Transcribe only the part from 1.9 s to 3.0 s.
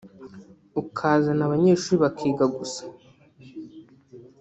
bakiga gusa